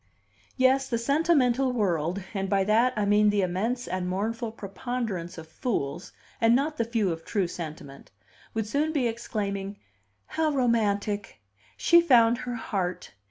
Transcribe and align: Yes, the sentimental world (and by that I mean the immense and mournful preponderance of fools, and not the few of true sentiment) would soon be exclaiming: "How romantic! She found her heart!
Yes, 0.57 0.89
the 0.89 0.97
sentimental 0.97 1.73
world 1.73 2.23
(and 2.33 2.49
by 2.49 2.63
that 2.63 2.91
I 2.95 3.05
mean 3.05 3.29
the 3.29 3.43
immense 3.43 3.87
and 3.87 4.09
mournful 4.09 4.51
preponderance 4.53 5.37
of 5.37 5.47
fools, 5.47 6.11
and 6.41 6.55
not 6.55 6.77
the 6.77 6.85
few 6.85 7.11
of 7.11 7.23
true 7.23 7.47
sentiment) 7.47 8.09
would 8.55 8.65
soon 8.65 8.93
be 8.93 9.07
exclaiming: 9.07 9.77
"How 10.25 10.49
romantic! 10.53 11.39
She 11.77 12.01
found 12.01 12.39
her 12.39 12.55
heart! 12.55 13.11